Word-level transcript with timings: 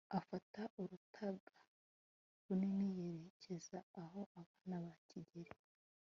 afata 0.19 0.61
urugata 0.81 1.27
runini, 2.45 2.87
yerekeza 2.99 3.77
aho 4.01 4.21
abana 4.39 4.75
ba 4.83 4.93
kigeli 5.09 5.53